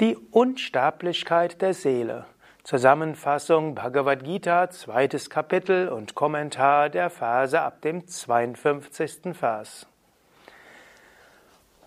[0.00, 2.24] Die Unsterblichkeit der Seele.
[2.62, 9.36] Zusammenfassung Bhagavad Gita, zweites Kapitel und Kommentar der Verse ab dem 52.
[9.36, 9.88] Vers.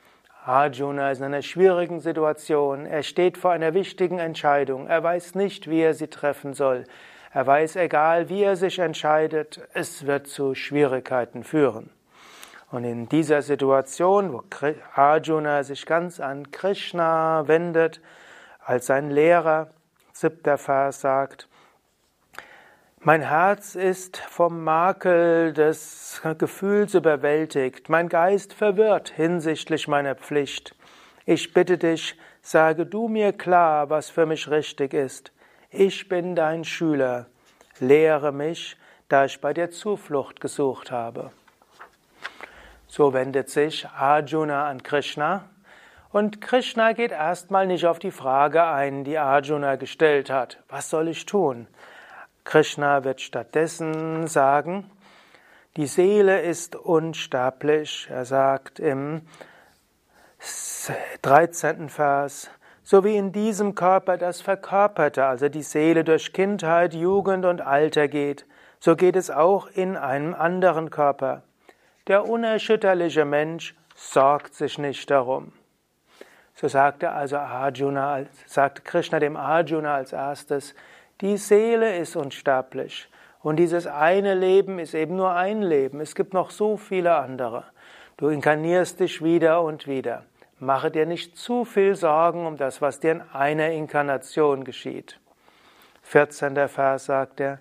[0.44, 2.84] Arjuna ist in einer schwierigen Situation.
[2.84, 4.88] Er steht vor einer wichtigen Entscheidung.
[4.88, 6.86] Er weiß nicht, wie er sie treffen soll.
[7.32, 11.90] Er weiß, egal wie er sich entscheidet, es wird zu Schwierigkeiten führen.
[12.72, 14.42] Und in dieser Situation, wo
[14.94, 18.00] Arjuna sich ganz an Krishna wendet,
[18.64, 19.68] als sein Lehrer,
[20.14, 21.48] siebter Vers sagt,
[23.00, 30.74] mein Herz ist vom Makel des Gefühls überwältigt, mein Geist verwirrt hinsichtlich meiner Pflicht.
[31.26, 35.30] Ich bitte dich, sage du mir klar, was für mich richtig ist.
[35.68, 37.26] Ich bin dein Schüler.
[37.80, 38.78] Lehre mich,
[39.08, 41.32] da ich bei dir Zuflucht gesucht habe.
[42.94, 45.48] So wendet sich Arjuna an Krishna
[46.10, 50.62] und Krishna geht erstmal nicht auf die Frage ein, die Arjuna gestellt hat.
[50.68, 51.68] Was soll ich tun?
[52.44, 54.90] Krishna wird stattdessen sagen,
[55.78, 58.08] die Seele ist unsterblich.
[58.10, 59.22] Er sagt im
[61.22, 61.88] 13.
[61.88, 62.50] Vers,
[62.82, 68.08] so wie in diesem Körper das Verkörperte, also die Seele durch Kindheit, Jugend und Alter
[68.08, 68.44] geht,
[68.80, 71.42] so geht es auch in einem anderen Körper.
[72.08, 75.52] Der unerschütterliche Mensch sorgt sich nicht darum.
[76.54, 80.74] So sagte also Arjuna, sagt Krishna dem Arjuna als erstes,
[81.20, 83.08] die Seele ist unsterblich.
[83.40, 86.00] Und dieses eine Leben ist eben nur ein Leben.
[86.00, 87.64] Es gibt noch so viele andere.
[88.16, 90.24] Du inkarnierst dich wieder und wieder.
[90.58, 95.18] Mache dir nicht zu viel Sorgen um das, was dir in einer Inkarnation geschieht.
[96.02, 96.68] 14.
[96.68, 97.58] Vers sagt er,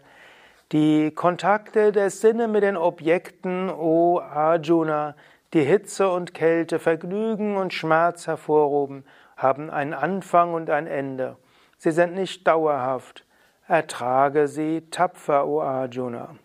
[0.71, 5.15] die Kontakte der Sinne mit den Objekten, o Arjuna,
[5.53, 9.03] die Hitze und Kälte, Vergnügen und Schmerz hervorrufen,
[9.35, 11.35] haben einen Anfang und ein Ende.
[11.77, 13.25] Sie sind nicht dauerhaft.
[13.67, 16.35] Ertrage sie tapfer, o Arjuna.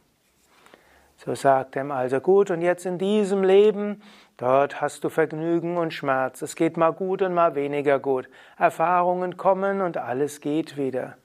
[1.18, 4.02] So sagt er ihm also gut, und jetzt in diesem Leben,
[4.36, 6.42] dort hast du Vergnügen und Schmerz.
[6.42, 8.28] Es geht mal gut und mal weniger gut.
[8.58, 11.16] Erfahrungen kommen und alles geht wieder.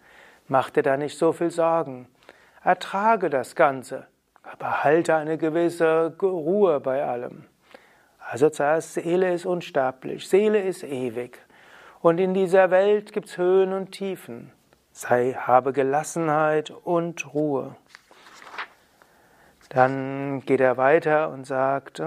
[0.48, 2.08] Mach dir da nicht so viel Sorgen.
[2.64, 4.06] Ertrage das Ganze,
[4.44, 7.46] aber halte eine gewisse Ruhe bei allem.
[8.20, 11.40] Also zuerst, Seele ist unsterblich, Seele ist ewig.
[12.02, 14.52] Und in dieser Welt gibt es Höhen und Tiefen.
[14.92, 17.76] Sei, habe Gelassenheit und Ruhe.
[19.70, 22.02] Dann geht er weiter und sagt,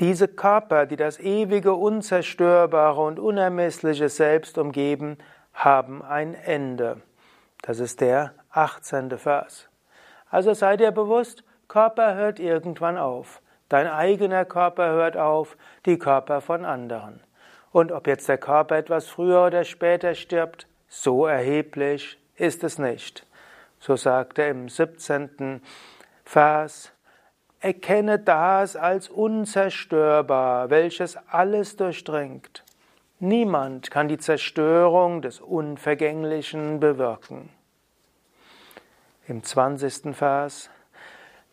[0.00, 5.18] diese Körper, die das ewige, unzerstörbare und unermessliche Selbst umgeben,
[5.54, 7.02] haben ein Ende.
[7.62, 9.18] Das ist der 18.
[9.18, 9.68] Vers.
[10.30, 13.42] Also sei dir bewusst, Körper hört irgendwann auf.
[13.68, 17.20] Dein eigener Körper hört auf, die Körper von anderen.
[17.72, 23.26] Und ob jetzt der Körper etwas früher oder später stirbt, so erheblich ist es nicht.
[23.78, 25.60] So sagt er im 17.
[26.24, 26.92] Vers,
[27.60, 32.62] Erkenne das als unzerstörbar, welches alles durchdringt.
[33.18, 37.48] Niemand kann die Zerstörung des Unvergänglichen bewirken.
[39.28, 40.14] Im 20.
[40.14, 40.70] Vers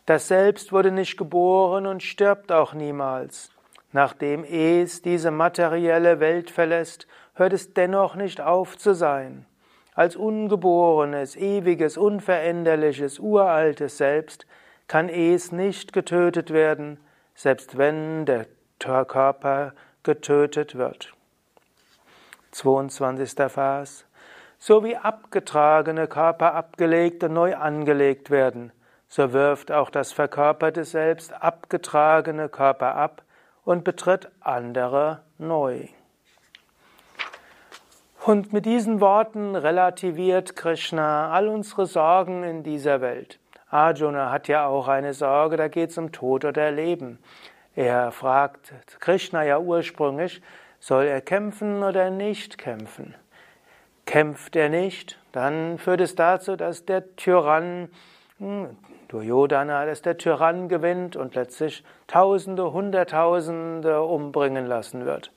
[0.06, 3.50] Das Selbst wurde nicht geboren und stirbt auch niemals.
[3.90, 9.44] Nachdem es diese materielle Welt verlässt, hört es dennoch nicht auf zu sein.
[9.92, 14.46] Als ungeborenes, ewiges, unveränderliches, uraltes Selbst
[14.86, 17.00] kann es nicht getötet werden,
[17.34, 18.46] selbst wenn der
[18.78, 19.72] Körper
[20.04, 21.12] getötet wird.
[22.52, 23.32] 22.
[23.50, 24.04] Vers.
[24.58, 28.72] So wie abgetragene Körper abgelegt und neu angelegt werden,
[29.08, 33.22] so wirft auch das verkörperte Selbst abgetragene Körper ab
[33.64, 35.88] und betritt andere neu.
[38.24, 43.38] Und mit diesen Worten relativiert Krishna all unsere Sorgen in dieser Welt.
[43.68, 47.18] Arjuna hat ja auch eine Sorge, da geht es um Tod oder Leben.
[47.74, 50.40] Er fragt Krishna ja ursprünglich,
[50.78, 53.14] soll er kämpfen oder nicht kämpfen?
[54.06, 57.88] Kämpft er nicht, dann führt es dazu, dass der Tyrann,
[58.38, 58.76] hm,
[59.08, 65.32] Duryodhana, dass der Tyrann gewinnt und letztlich Tausende, Hunderttausende umbringen lassen wird.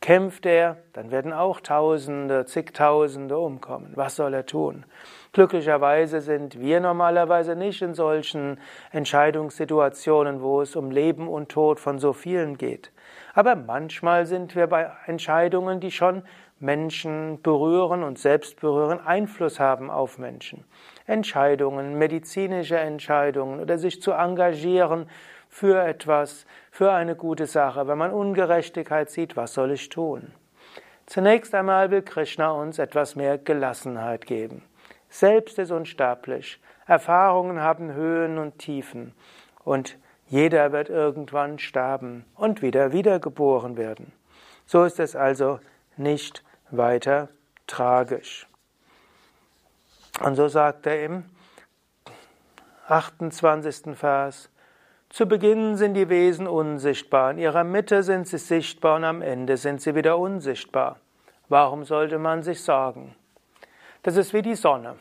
[0.00, 3.92] Kämpft er, dann werden auch Tausende, zigtausende umkommen.
[3.94, 4.84] Was soll er tun?
[5.32, 8.58] Glücklicherweise sind wir normalerweise nicht in solchen
[8.92, 12.92] Entscheidungssituationen, wo es um Leben und Tod von so vielen geht.
[13.32, 16.22] Aber manchmal sind wir bei Entscheidungen, die schon
[16.64, 20.64] Menschen berühren und selbst berühren, Einfluss haben auf Menschen.
[21.06, 25.08] Entscheidungen, medizinische Entscheidungen oder sich zu engagieren
[25.50, 27.86] für etwas, für eine gute Sache.
[27.86, 30.32] Wenn man Ungerechtigkeit sieht, was soll ich tun?
[31.06, 34.62] Zunächst einmal will Krishna uns etwas mehr Gelassenheit geben.
[35.10, 36.60] Selbst ist unsterblich.
[36.86, 39.12] Erfahrungen haben Höhen und Tiefen.
[39.64, 44.12] Und jeder wird irgendwann sterben und wieder wiedergeboren werden.
[44.64, 45.60] So ist es also
[45.96, 47.28] nicht weiter
[47.66, 48.46] tragisch.
[50.20, 51.24] Und so sagt er im
[52.88, 53.96] 28.
[53.96, 54.50] Vers,
[55.08, 59.56] zu Beginn sind die Wesen unsichtbar, in ihrer Mitte sind sie sichtbar und am Ende
[59.56, 60.98] sind sie wieder unsichtbar.
[61.48, 63.14] Warum sollte man sich sorgen?
[64.02, 64.96] Das ist wie die Sonne.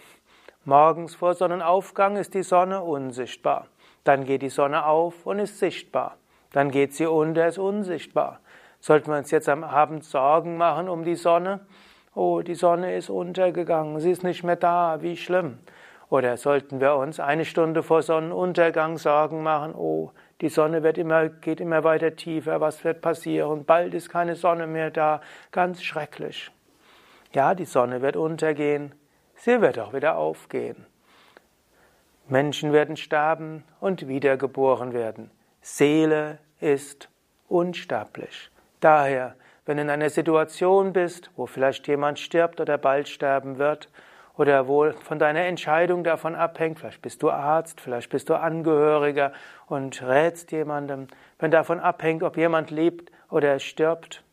[0.65, 3.67] Morgens vor Sonnenaufgang ist die Sonne unsichtbar.
[4.03, 6.17] Dann geht die Sonne auf und ist sichtbar.
[6.51, 8.39] Dann geht sie unter, ist unsichtbar.
[8.83, 11.61] Sollten wir uns jetzt am Abend Sorgen machen um die Sonne?
[12.15, 15.59] Oh, die Sonne ist untergegangen, sie ist nicht mehr da, wie schlimm.
[16.09, 21.29] Oder sollten wir uns eine Stunde vor Sonnenuntergang Sorgen machen, oh, die Sonne wird immer,
[21.29, 23.63] geht immer weiter tiefer, was wird passieren?
[23.63, 25.21] Bald ist keine Sonne mehr da,
[25.53, 26.51] ganz schrecklich.
[27.31, 28.93] Ja, die Sonne wird untergehen,
[29.37, 30.85] sie wird auch wieder aufgehen.
[32.27, 35.31] Menschen werden sterben und wiedergeboren werden.
[35.61, 37.07] Seele ist
[37.47, 38.49] unsterblich.
[38.83, 39.35] Daher,
[39.65, 43.87] wenn du in einer Situation bist, wo vielleicht jemand stirbt oder bald sterben wird,
[44.35, 49.31] oder wohl von deiner Entscheidung davon abhängt, vielleicht bist du Arzt, vielleicht bist du Angehöriger
[49.67, 51.07] und rätst jemandem,
[51.39, 54.23] wenn davon abhängt, ob jemand lebt oder stirbt.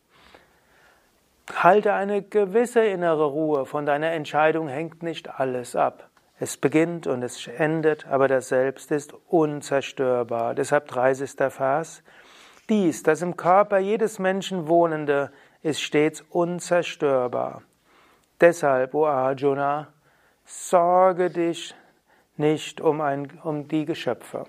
[1.53, 6.09] Halte eine gewisse innere Ruhe, von deiner Entscheidung hängt nicht alles ab.
[6.39, 10.55] Es beginnt und es endet, aber das Selbst ist unzerstörbar.
[10.55, 11.31] Deshalb 30.
[11.53, 12.03] Vers.
[12.71, 15.29] Dies, das im Körper jedes Menschen Wohnende,
[15.61, 17.63] ist stets unzerstörbar.
[18.39, 19.89] Deshalb, o Arjuna,
[20.45, 21.75] sorge dich
[22.37, 24.45] nicht um, ein, um die Geschöpfe.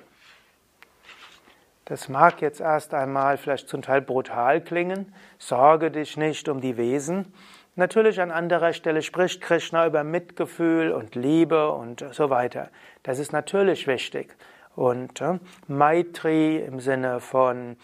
[1.85, 5.13] Das mag jetzt erst einmal vielleicht zum Teil brutal klingen.
[5.39, 7.35] Sorge dich nicht um die Wesen.
[7.75, 12.71] Natürlich an anderer Stelle spricht Krishna über Mitgefühl und Liebe und so weiter.
[13.03, 14.37] Das ist natürlich wichtig.
[14.75, 17.77] Und äh, Maitri im Sinne von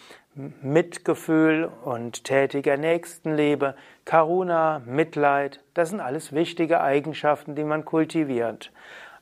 [0.63, 8.71] Mitgefühl und tätiger Nächstenliebe, Karuna, Mitleid, das sind alles wichtige Eigenschaften, die man kultiviert.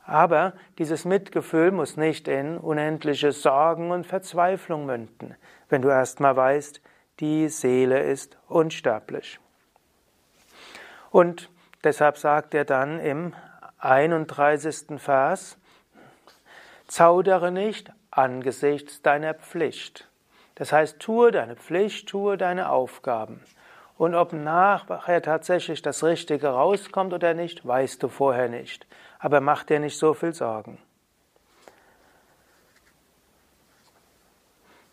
[0.05, 5.35] Aber dieses Mitgefühl muss nicht in unendliche Sorgen und Verzweiflung münden,
[5.71, 6.83] wenn du erstmal weißt,
[7.21, 9.41] die Seele ist unsterblich.
[11.11, 11.49] Und
[11.83, 13.33] deshalb sagt er dann im
[13.79, 14.99] 31.
[15.01, 15.57] Vers,
[16.87, 20.09] zaudere nicht angesichts deiner Pflicht.
[20.57, 23.43] Das heißt, tue deine Pflicht, tue deine Aufgaben.
[23.99, 28.87] Und ob nachher tatsächlich das Richtige rauskommt oder nicht, weißt du vorher nicht.
[29.19, 30.79] Aber mach dir nicht so viel Sorgen.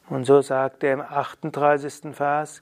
[0.09, 2.13] Und so sagt er im 38.
[2.13, 2.61] Vers,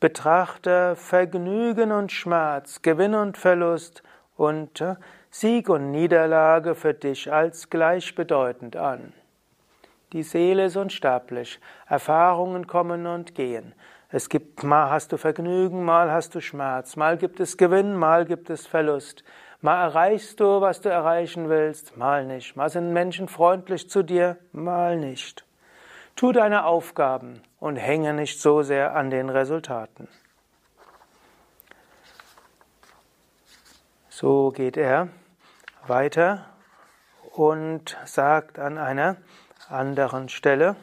[0.00, 4.02] betrachte Vergnügen und Schmerz, Gewinn und Verlust
[4.36, 4.96] und äh,
[5.30, 9.12] Sieg und Niederlage für dich als gleichbedeutend an.
[10.12, 11.58] Die Seele ist unsterblich.
[11.86, 13.74] Erfahrungen kommen und gehen.
[14.10, 18.26] Es gibt, mal hast du Vergnügen, mal hast du Schmerz, mal gibt es Gewinn, mal
[18.26, 19.24] gibt es Verlust.
[19.62, 22.54] Mal erreichst du, was du erreichen willst, mal nicht.
[22.54, 25.46] Mal sind Menschen freundlich zu dir, mal nicht.
[26.14, 30.08] Tu deine Aufgaben und hänge nicht so sehr an den Resultaten.
[34.10, 35.08] So geht er
[35.86, 36.44] weiter
[37.30, 39.16] und sagt an einer
[39.72, 40.76] anderen Stelle.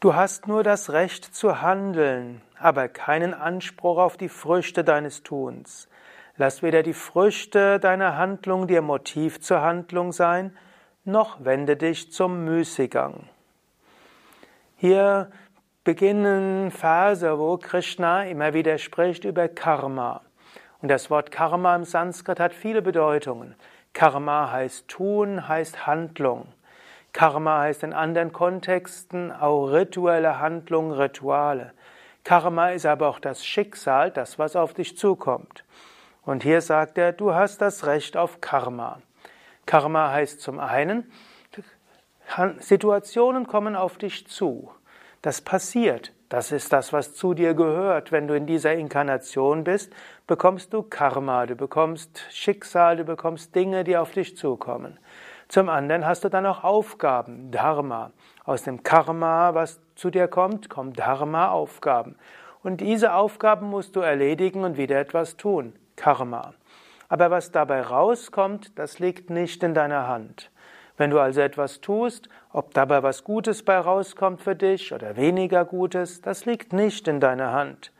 [0.00, 5.88] Du hast nur das Recht zu handeln, aber keinen Anspruch auf die Früchte deines Tuns.
[6.36, 10.56] Lass weder die Früchte deiner Handlung dir Motiv zur Handlung sein,
[11.04, 13.28] noch wende dich zum Müßiggang.
[14.76, 15.30] Hier
[15.84, 20.22] beginnen Verse, wo Krishna immer wieder spricht über Karma.
[20.82, 23.54] Und das Wort Karma im Sanskrit hat viele Bedeutungen.
[23.92, 26.48] Karma heißt tun, heißt Handlung.
[27.14, 31.72] Karma heißt in anderen Kontexten auch rituelle Handlung, Rituale.
[32.24, 35.64] Karma ist aber auch das Schicksal, das, was auf dich zukommt.
[36.22, 39.00] Und hier sagt er, du hast das Recht auf Karma.
[39.64, 41.10] Karma heißt zum einen,
[42.58, 44.72] Situationen kommen auf dich zu.
[45.22, 46.12] Das passiert.
[46.30, 48.10] Das ist das, was zu dir gehört.
[48.10, 49.92] Wenn du in dieser Inkarnation bist,
[50.26, 54.98] bekommst du Karma, du bekommst Schicksal, du bekommst Dinge, die auf dich zukommen.
[55.48, 58.12] Zum anderen hast du dann auch Aufgaben, Dharma.
[58.44, 62.16] Aus dem Karma, was zu dir kommt, kommt Dharma, Aufgaben.
[62.62, 66.54] Und diese Aufgaben musst du erledigen und wieder etwas tun, Karma.
[67.08, 70.50] Aber was dabei rauskommt, das liegt nicht in deiner Hand.
[70.96, 75.64] Wenn du also etwas tust, ob dabei was Gutes bei rauskommt für dich oder weniger
[75.64, 77.92] Gutes, das liegt nicht in deiner Hand.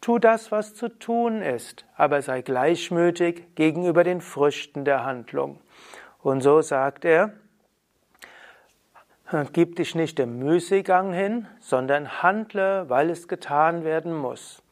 [0.00, 5.60] Tu das, was zu tun ist, aber sei gleichmütig gegenüber den Früchten der Handlung.
[6.22, 7.32] Und so sagt er,
[9.52, 14.62] gib dich nicht dem Müßiggang hin, sondern handle, weil es getan werden muss.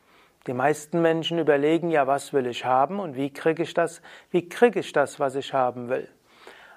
[0.46, 4.48] Die meisten Menschen überlegen ja, was will ich haben und wie kriege ich das, wie
[4.48, 6.08] kriege ich das, was ich haben will.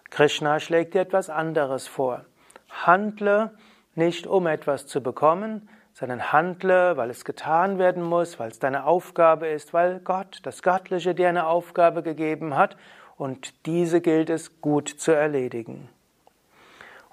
[0.10, 2.26] Krishna schlägt dir etwas anderes vor.
[2.70, 3.52] Handle
[3.96, 8.86] nicht, um etwas zu bekommen, sondern handle, weil es getan werden muss, weil es deine
[8.86, 12.78] Aufgabe ist, weil Gott, das Göttliche, dir eine Aufgabe gegeben hat
[13.22, 15.88] und diese gilt es gut zu erledigen.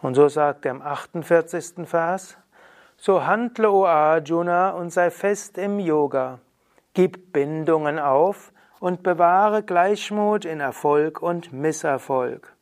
[0.00, 1.86] Und so sagt er im 48.
[1.86, 2.38] Vers,
[2.96, 6.38] so handle, o Arjuna, und sei fest im Yoga.
[6.94, 12.54] Gib Bindungen auf und bewahre Gleichmut in Erfolg und Misserfolg.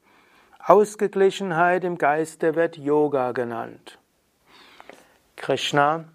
[0.58, 4.00] Ausgeglichenheit im Geiste wird Yoga genannt.
[5.36, 6.06] Krishna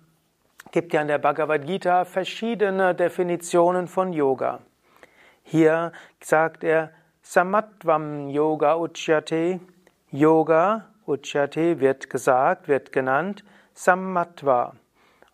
[0.73, 4.59] gibt ja in der Bhagavad Gita verschiedene Definitionen von Yoga.
[5.43, 6.91] Hier sagt er
[7.23, 9.59] Samatvam Yoga Uchyate.
[10.09, 14.73] Yoga Uchyate wird gesagt, wird genannt Samatva.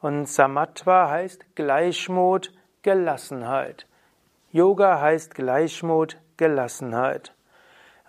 [0.02, 2.54] Und Samatva heißt Gleichmut,
[2.84, 3.88] Gelassenheit.
[4.52, 7.34] Yoga heißt Gleichmut, Gelassenheit.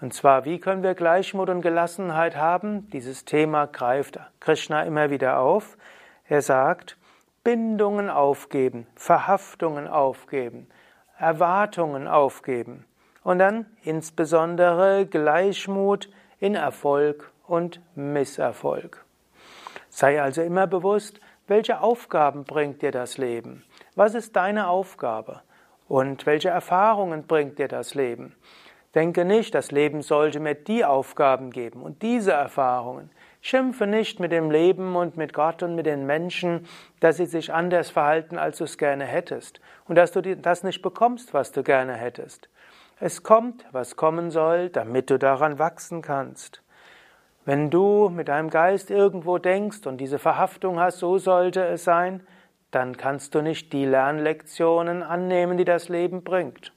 [0.01, 2.91] Und zwar, wie können wir Gleichmut und Gelassenheit haben?
[2.91, 5.79] Dieses Thema greift Krishna immer wieder auf.
[6.25, 6.99] Er sagt,
[7.45, 10.69] Bindungen aufgeben, Verhaftungen aufgeben,
[11.17, 12.85] Erwartungen aufgeben
[13.29, 16.09] und dann insbesondere Gleichmut
[16.41, 19.05] in Erfolg und Misserfolg.
[19.91, 23.65] Sei also immer bewusst, welche Aufgaben bringt dir das Leben?
[23.95, 25.43] Was ist deine Aufgabe?
[25.89, 28.35] Und welche Erfahrungen bringt dir das Leben?
[28.95, 33.11] Denke nicht, das Leben sollte mir die Aufgaben geben und diese Erfahrungen.
[33.43, 36.67] Schimpfe nicht mit dem Leben und mit Gott und mit den Menschen,
[37.01, 40.81] dass sie sich anders verhalten, als du es gerne hättest und dass du das nicht
[40.81, 42.49] bekommst, was du gerne hättest.
[43.01, 46.63] Es kommt, was kommen soll, damit du daran wachsen kannst.
[47.45, 52.27] Wenn du mit deinem Geist irgendwo denkst und diese Verhaftung hast, so sollte es sein,
[52.73, 56.73] dann kannst du nicht die Lernlektionen annehmen, die das Leben bringt.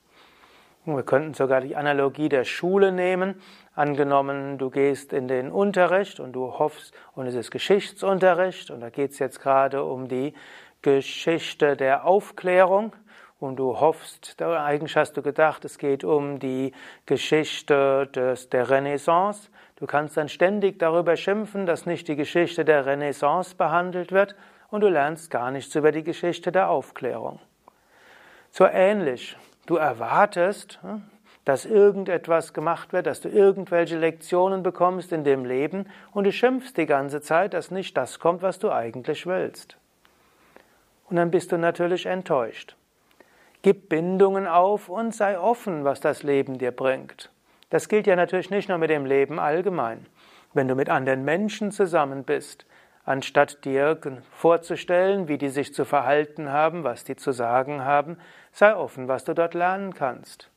[0.86, 3.42] Wir könnten sogar die Analogie der Schule nehmen.
[3.74, 8.92] Angenommen, du gehst in den Unterricht und du hoffst, und es ist Geschichtsunterricht, und da
[8.92, 10.36] geht es jetzt gerade um die
[10.84, 12.94] Geschichte der Aufklärung,
[13.42, 16.74] und du hoffst, eigentlich hast du gedacht, es geht um die
[17.06, 19.50] Geschichte des, der Renaissance.
[19.78, 24.36] Du kannst dann ständig darüber schimpfen, dass nicht die Geschichte der Renaissance behandelt wird,
[24.70, 27.40] und du lernst gar nichts über die Geschichte der Aufklärung.
[28.52, 29.36] So ähnlich.
[29.66, 31.04] Du erwartest, hm,
[31.44, 36.78] dass irgendetwas gemacht wird, dass du irgendwelche Lektionen bekommst in dem Leben und du schimpfst
[36.78, 39.78] die ganze Zeit, dass nicht das kommt, was du eigentlich willst.
[41.10, 42.78] Und dann bist du natürlich enttäuscht.
[43.64, 47.30] Gib Bindungen auf und sei offen, was das Leben dir bringt.
[47.70, 50.08] Das gilt ja natürlich nicht nur mit dem Leben allgemein.
[50.54, 52.66] Wenn du mit anderen Menschen zusammen bist,
[53.06, 54.00] anstatt dir
[54.32, 58.18] vorzustellen, wie die sich zu verhalten haben, was die zu sagen haben,
[58.52, 60.50] sei offen, was du dort lernen kannst.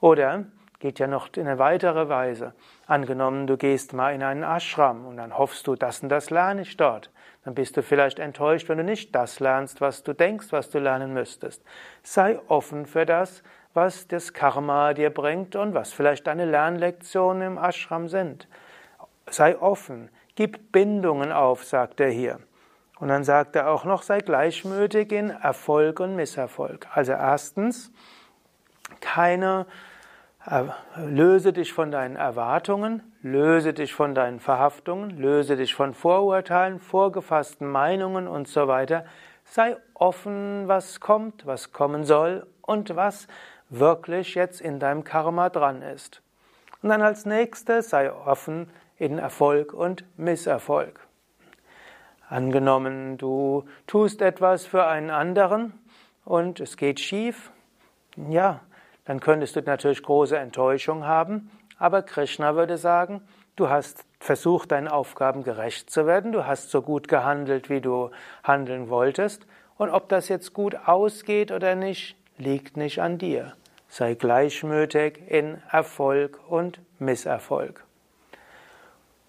[0.00, 0.46] Oder
[0.78, 2.54] geht ja noch in eine weitere Weise.
[2.86, 6.62] Angenommen, du gehst mal in einen Ashram und dann hoffst du, das und das lerne
[6.62, 7.10] ich dort.
[7.46, 10.80] Dann bist du vielleicht enttäuscht, wenn du nicht das lernst, was du denkst, was du
[10.80, 11.62] lernen müsstest.
[12.02, 17.56] Sei offen für das, was das Karma dir bringt und was vielleicht deine Lernlektionen im
[17.56, 18.48] Ashram sind.
[19.30, 22.40] sei offen, gib Bindungen auf, sagt er hier.
[22.98, 26.88] Und dann sagt er auch noch, sei gleichmütig in Erfolg und Misserfolg.
[26.92, 27.92] Also erstens,
[29.00, 29.66] keine,
[30.96, 37.66] löse dich von deinen Erwartungen, löse dich von deinen Verhaftungen, löse dich von Vorurteilen, vorgefassten
[37.66, 39.04] Meinungen und so weiter.
[39.44, 43.26] Sei offen, was kommt, was kommen soll und was
[43.70, 46.22] wirklich jetzt in deinem Karma dran ist.
[46.82, 51.00] Und dann als nächstes sei offen in Erfolg und Misserfolg.
[52.28, 55.72] Angenommen, du tust etwas für einen anderen
[56.24, 57.50] und es geht schief,
[58.16, 58.60] ja,
[59.06, 63.22] dann könntest du natürlich große Enttäuschung haben, aber Krishna würde sagen,
[63.56, 68.10] du hast versucht, deinen Aufgaben gerecht zu werden, du hast so gut gehandelt, wie du
[68.44, 69.46] handeln wolltest,
[69.78, 73.54] und ob das jetzt gut ausgeht oder nicht, liegt nicht an dir.
[73.88, 77.84] Sei gleichmütig in Erfolg und Misserfolg.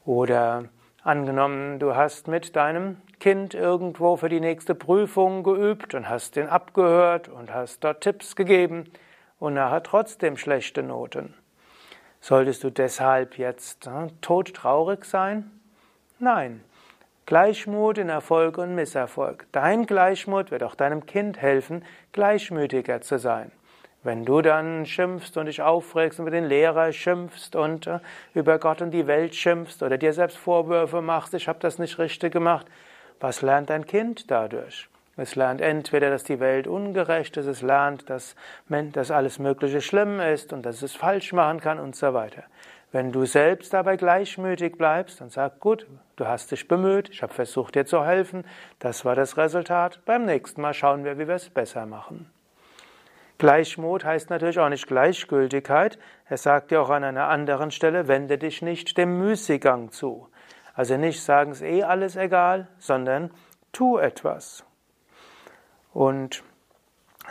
[0.05, 0.65] Oder
[1.07, 6.50] Angenommen, du hast mit deinem Kind irgendwo für die nächste Prüfung geübt und hast den
[6.50, 8.91] abgehört und hast dort Tipps gegeben
[9.39, 11.34] und nachher trotzdem schlechte Noten.
[12.22, 15.51] Solltest du deshalb jetzt äh, todtraurig sein?
[16.20, 16.63] Nein.
[17.25, 19.48] Gleichmut in Erfolg und Misserfolg.
[19.51, 23.51] Dein Gleichmut wird auch deinem Kind helfen, gleichmütiger zu sein.
[24.03, 28.00] Wenn du dann schimpfst und dich aufregst und über den Lehrer schimpfst und äh,
[28.34, 32.00] über Gott und die Welt schimpfst oder dir selbst Vorwürfe machst, ich habe das nicht
[32.00, 32.65] richtig gemacht,
[33.20, 34.88] was lernt dein Kind dadurch?
[35.17, 38.36] Es lernt entweder, dass die Welt ungerecht ist, es lernt, dass,
[38.69, 42.43] dass alles Mögliche schlimm ist und dass es falsch machen kann und so weiter.
[42.91, 47.33] Wenn du selbst dabei gleichmütig bleibst und sagst, gut, du hast dich bemüht, ich habe
[47.33, 48.45] versucht dir zu helfen,
[48.79, 52.31] das war das Resultat, beim nächsten Mal schauen wir, wie wir es besser machen.
[53.39, 56.00] Gleichmut heißt natürlich auch nicht Gleichgültigkeit.
[56.25, 60.27] Er sagt ja auch an einer anderen Stelle, wende dich nicht dem Müßiggang zu.
[60.74, 63.31] Also nicht sagen, es eh alles egal, sondern
[63.72, 64.67] tu etwas.
[65.98, 66.44] Und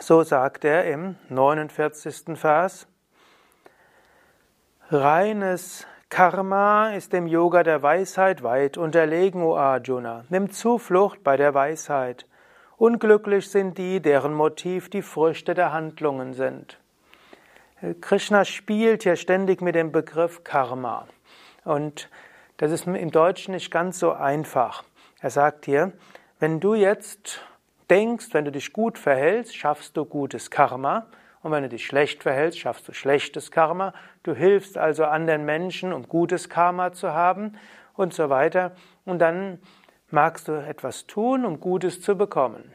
[0.00, 2.36] so sagt er im 49.
[2.36, 2.88] Vers,
[4.90, 10.24] reines Karma ist dem Yoga der Weisheit weit unterlegen, O Arjuna.
[10.30, 12.26] Nimm Zuflucht bei der Weisheit.
[12.76, 16.80] Unglücklich sind die, deren Motiv die Früchte der Handlungen sind.
[18.00, 21.06] Krishna spielt hier ständig mit dem Begriff Karma.
[21.64, 22.10] Und
[22.56, 24.82] das ist im Deutschen nicht ganz so einfach.
[25.20, 25.92] Er sagt hier,
[26.40, 27.40] wenn du jetzt
[27.90, 31.06] denkst, wenn du dich gut verhältst, schaffst du gutes Karma.
[31.42, 33.92] Und wenn du dich schlecht verhältst, schaffst du schlechtes Karma.
[34.22, 37.56] Du hilfst also anderen Menschen, um gutes Karma zu haben
[37.94, 38.72] und so weiter.
[39.04, 39.60] Und dann
[40.10, 42.72] magst du etwas tun, um Gutes zu bekommen.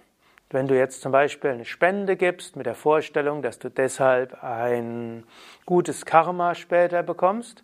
[0.50, 5.24] Wenn du jetzt zum Beispiel eine Spende gibst mit der Vorstellung, dass du deshalb ein
[5.66, 7.64] gutes Karma später bekommst,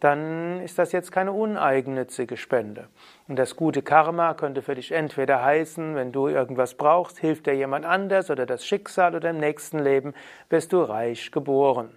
[0.00, 2.88] dann ist das jetzt keine uneigennützige Spende.
[3.28, 7.54] Und das gute Karma könnte für dich entweder heißen, wenn du irgendwas brauchst, hilft dir
[7.54, 10.12] jemand anders oder das Schicksal oder im nächsten Leben
[10.50, 11.90] wirst du reich geboren.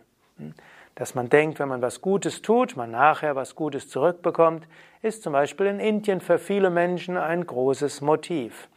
[0.95, 4.67] Dass man denkt, wenn man was Gutes tut, man nachher was Gutes zurückbekommt,
[5.01, 8.69] ist zum Beispiel in Indien für viele Menschen ein großes Motiv.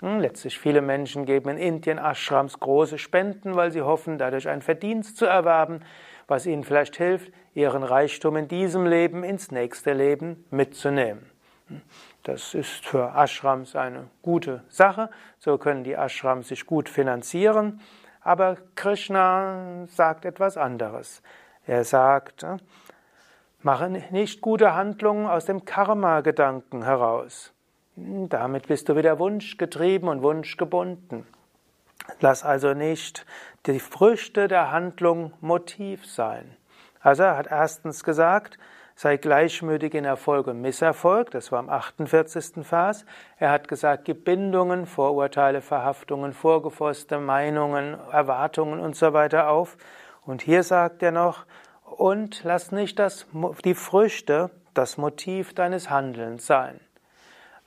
[0.00, 4.62] Hm, letztlich viele Menschen geben in Indien Ashrams große Spenden, weil sie hoffen, dadurch einen
[4.62, 5.80] Verdienst zu erwerben,
[6.26, 11.30] was ihnen vielleicht hilft, ihren Reichtum in diesem Leben ins nächste Leben mitzunehmen.
[11.68, 11.82] Hm,
[12.22, 15.10] das ist für Ashrams eine gute Sache.
[15.38, 17.80] So können die Ashrams sich gut finanzieren.
[18.22, 21.22] Aber Krishna sagt etwas anderes.
[21.66, 22.44] Er sagt,
[23.62, 27.52] Mache nicht gute Handlungen aus dem Karma-Gedanken heraus.
[27.94, 31.26] Damit bist du wieder wunschgetrieben und wunschgebunden.
[32.20, 33.26] Lass also nicht
[33.66, 36.56] die Früchte der Handlung Motiv sein.
[37.00, 38.58] Also er hat erstens gesagt,
[38.94, 42.66] sei gleichmütig in Erfolg und Misserfolg, das war am 48.
[42.66, 43.06] Vers.
[43.38, 49.78] Er hat gesagt, gib Bindungen, Vorurteile, Verhaftungen, vorgefasste Meinungen, Erwartungen und so weiter auf.
[50.26, 51.46] Und hier sagt er noch,
[51.82, 53.26] und lass nicht das,
[53.64, 56.80] die Früchte das Motiv deines Handelns sein.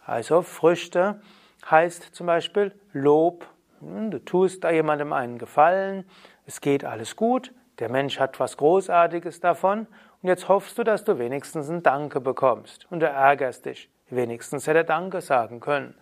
[0.05, 1.21] Also Früchte
[1.69, 3.47] heißt zum Beispiel Lob.
[3.79, 6.05] Hm, du tust da jemandem einen Gefallen,
[6.45, 9.88] es geht alles gut, der Mensch hat was Großartiges davon
[10.21, 13.89] und jetzt hoffst du, dass du wenigstens ein Danke bekommst und du ärgerst dich.
[14.09, 15.95] Wenigstens hätte er Danke sagen können.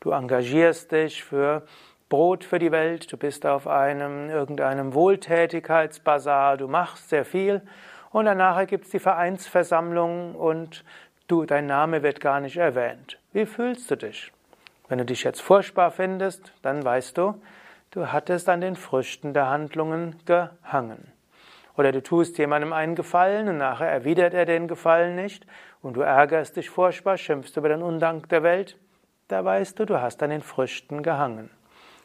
[0.00, 1.62] Du engagierst dich für
[2.08, 7.62] Brot für die Welt, du bist auf einem irgendeinem Wohltätigkeitsbazar, du machst sehr viel
[8.10, 10.84] und danach gibt es die Vereinsversammlung und
[11.26, 13.18] du, dein Name wird gar nicht erwähnt.
[13.32, 14.30] Wie fühlst du dich?
[14.88, 17.40] Wenn du dich jetzt furchtbar findest, dann weißt du,
[17.90, 21.13] du hattest an den Früchten der Handlungen gehangen.
[21.76, 25.46] Oder du tust jemandem einen Gefallen und nachher erwidert er den Gefallen nicht
[25.82, 28.78] und du ärgerst dich furchtbar, schimpfst über den Undank der Welt.
[29.28, 31.50] Da weißt du, du hast an den Früchten gehangen.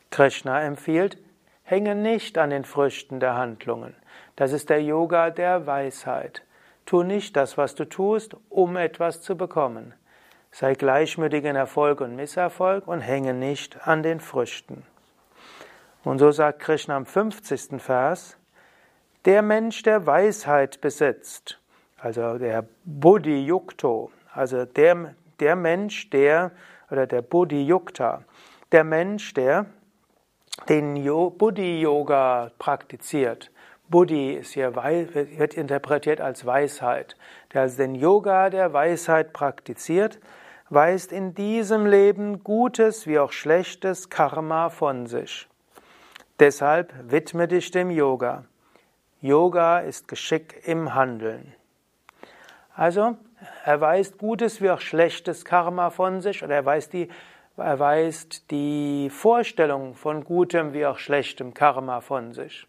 [0.09, 1.17] Krishna empfiehlt,
[1.63, 3.95] hänge nicht an den Früchten der Handlungen.
[4.35, 6.43] Das ist der Yoga der Weisheit.
[6.85, 9.93] Tu nicht das, was du tust, um etwas zu bekommen.
[10.51, 14.83] Sei gleichmütig in Erfolg und Misserfolg und hänge nicht an den Früchten.
[16.03, 17.79] Und so sagt Krishna am 50.
[17.79, 18.38] Vers,
[19.25, 21.59] der Mensch, der Weisheit besitzt,
[21.97, 26.51] also der Buddhi Yukto, also der, der Mensch, der,
[26.89, 28.23] oder der Buddhi Yukta,
[28.71, 29.65] der Mensch, der
[30.67, 31.03] den
[31.37, 33.51] Buddhi Yoga praktiziert.
[33.89, 37.15] Buddhi ist hier, wird interpretiert als Weisheit.
[37.53, 40.19] Der also den Yoga der Weisheit praktiziert,
[40.69, 45.47] weist in diesem Leben Gutes wie auch Schlechtes Karma von sich.
[46.39, 48.45] Deshalb widme dich dem Yoga.
[49.21, 51.53] Yoga ist Geschick im Handeln.
[52.73, 53.17] Also,
[53.65, 57.09] er weist Gutes wie auch Schlechtes Karma von sich oder er weist die,
[57.57, 62.65] er weist die Vorstellung von Gutem wie auch Schlechtem Karma von sich.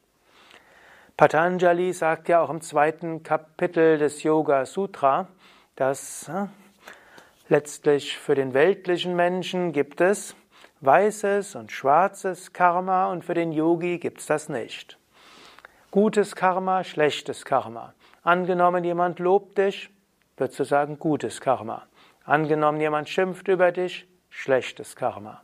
[1.16, 5.28] Patanjali sagt ja auch im zweiten Kapitel des Yoga Sutra,
[5.76, 6.46] dass äh,
[7.48, 10.34] letztlich für den weltlichen Menschen gibt es
[10.80, 14.99] weißes und schwarzes Karma und für den Yogi gibt es das nicht.
[15.92, 17.94] Gutes Karma, schlechtes Karma.
[18.22, 19.90] Angenommen, jemand lobt dich,
[20.36, 21.82] würdest du sagen gutes Karma.
[22.24, 25.42] Angenommen, jemand schimpft über dich, schlechtes Karma.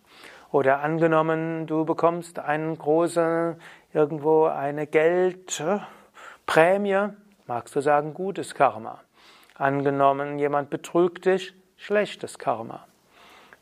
[0.53, 3.57] Oder angenommen, du bekommst einen großen,
[3.93, 5.75] irgendwo eine Geldprämie,
[7.49, 9.01] magst du sagen gutes Karma.
[9.57, 12.87] Angenommen, jemand betrügt dich, schlechtes Karma.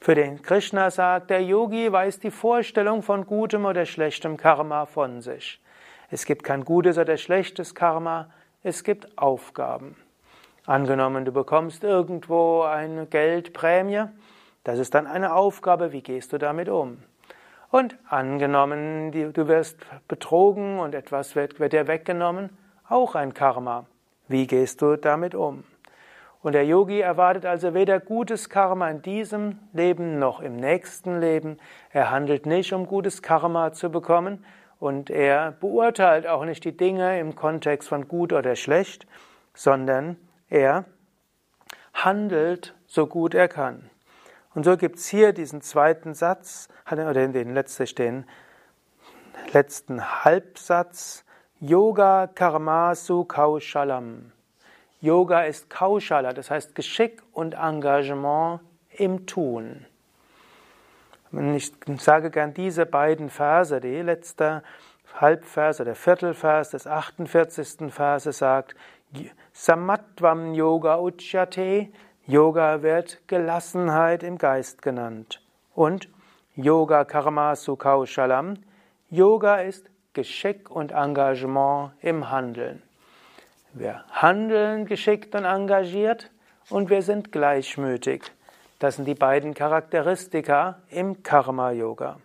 [0.01, 5.23] Für den Krishna sagt, der Yogi weiß die Vorstellung von gutem oder schlechtem Karma von
[5.23, 5.63] sich.
[6.11, 8.29] Es gibt kein gutes oder schlechtes Karma,
[8.63, 9.97] es gibt Aufgaben.
[10.67, 14.05] Angenommen, du bekommst irgendwo eine Geldprämie,
[14.65, 17.03] das ist dann eine Aufgabe, wie gehst du damit um?
[17.71, 22.51] Und angenommen, du wirst betrogen und etwas wird, wird dir weggenommen,
[22.89, 23.87] auch ein Karma.
[24.29, 25.65] Wie gehst du damit um?
[26.41, 31.59] Und der Yogi erwartet also weder gutes Karma in diesem Leben noch im nächsten Leben.
[31.91, 34.45] Er handelt nicht, um gutes Karma zu bekommen
[34.79, 39.07] und er beurteilt auch nicht die Dinge im Kontext von gut oder schlecht,
[39.55, 40.17] sondern
[40.49, 40.85] er
[41.93, 43.91] handelt so gut er kann.
[44.55, 48.25] Und so gibt es hier diesen zweiten Satz, oder den letztlich den
[49.53, 51.25] letzten Halbsatz,
[51.61, 54.33] Yoga Karmasu Kaushalam.
[55.01, 58.61] Yoga ist Kaushala, das heißt Geschick und Engagement
[58.91, 59.87] im Tun.
[61.55, 64.63] Ich sage gern diese beiden Verse, die letzte
[65.15, 67.93] Halbvers oder Viertelvers des 48.
[67.93, 68.75] Verses sagt,
[69.53, 71.89] Samatvam Yoga Uchyate,
[72.27, 75.41] Yoga wird Gelassenheit im Geist genannt.
[75.75, 76.09] Und
[76.57, 78.59] Yoga Karma Sukhaushalam,
[79.11, 82.83] Yoga ist Geschick und Engagement im Handeln.
[83.73, 86.31] Wir handeln geschickt und engagiert
[86.71, 88.31] und wir sind gleichmütig.
[88.85, 92.19] Das sind die beiden Charakteristika im Karma-Yoga.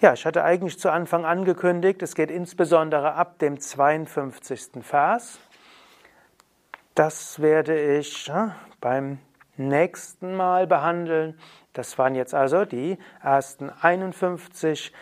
[0.00, 4.82] Ja, ich hatte eigentlich zu Anfang angekündigt, es geht insbesondere ab dem 52.
[4.82, 5.38] Vers.
[6.96, 8.32] Das werde ich
[8.80, 9.20] beim
[9.56, 11.38] nächsten Mal behandeln.
[11.72, 14.92] Das waren jetzt also die ersten 51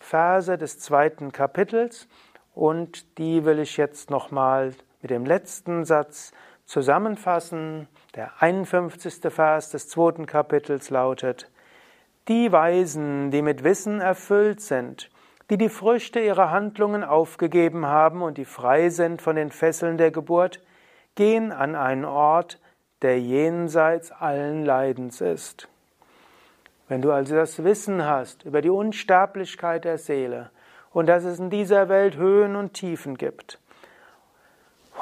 [0.00, 2.08] Verse des zweiten Kapitels.
[2.56, 6.32] Und die will ich jetzt nochmal mit dem letzten Satz
[6.64, 7.88] zusammenfassen.
[8.14, 9.20] Der 51.
[9.32, 11.50] Vers des zweiten Kapitels lautet,
[12.28, 15.10] Die Weisen, die mit Wissen erfüllt sind,
[15.50, 20.10] die die Früchte ihrer Handlungen aufgegeben haben und die frei sind von den Fesseln der
[20.10, 20.60] Geburt,
[21.14, 22.60] gehen an einen Ort,
[23.02, 25.68] der jenseits allen Leidens ist.
[26.88, 30.50] Wenn du also das Wissen hast über die Unsterblichkeit der Seele,
[30.94, 33.58] und dass es in dieser Welt Höhen und Tiefen gibt.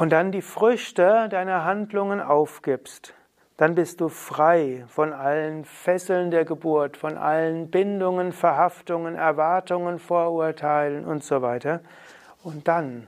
[0.03, 3.15] Und dann die Früchte deiner Handlungen aufgibst,
[3.57, 11.05] dann bist du frei von allen Fesseln der Geburt, von allen Bindungen, Verhaftungen, Erwartungen, Vorurteilen
[11.05, 11.83] und so weiter.
[12.43, 13.07] Und dann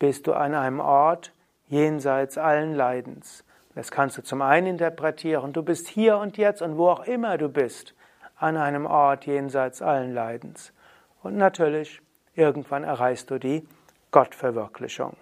[0.00, 1.32] bist du an einem Ort
[1.68, 3.44] jenseits allen Leidens.
[3.76, 7.38] Das kannst du zum einen interpretieren, du bist hier und jetzt und wo auch immer
[7.38, 7.94] du bist,
[8.34, 10.72] an einem Ort jenseits allen Leidens.
[11.22, 12.02] Und natürlich
[12.34, 13.64] Irgendwann erreichst du die
[14.10, 15.16] Gottverwirklichung.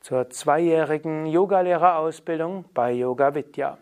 [0.00, 3.78] zur zweijährigen Yogalehrerausbildung bei Yoga Vidya.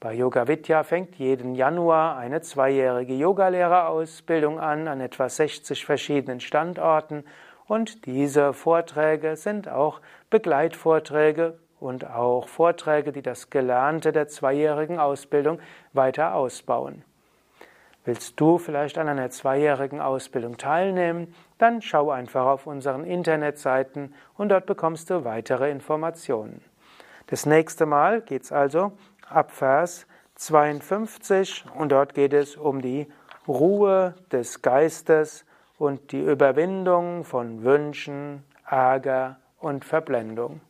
[0.00, 7.24] Bei Yoga Vidya fängt jeden Januar eine zweijährige Yogalehrerausbildung an an etwa 60 verschiedenen Standorten
[7.66, 15.58] und diese Vorträge sind auch Begleitvorträge und auch Vorträge, die das Gelernte der zweijährigen Ausbildung
[15.92, 17.04] weiter ausbauen.
[18.04, 21.34] Willst du vielleicht an einer zweijährigen Ausbildung teilnehmen?
[21.58, 26.62] Dann schau einfach auf unseren Internetseiten und dort bekommst du weitere Informationen.
[27.26, 28.92] Das nächste Mal geht es also
[29.28, 33.08] ab Vers 52 und dort geht es um die
[33.48, 35.44] Ruhe des Geistes
[35.76, 40.60] und die Überwindung von Wünschen, Ärger und Verblendung.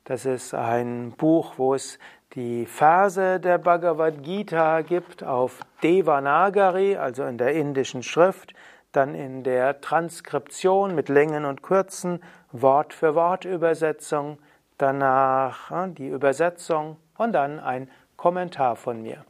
[0.03, 2.01] Das ist ein Buch, wo es
[2.35, 8.55] die Verse der Bhagavad Gita gibt auf Devanagari, also in der indischen Schrift,
[8.97, 14.39] dann in der Transkription mit Längen und Kürzen, Wort für Wort Übersetzung,
[14.79, 19.25] danach die Übersetzung und dann ein Kommentar von mir.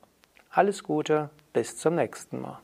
[0.50, 2.61] Alles Gute, bis zum nächsten Mal.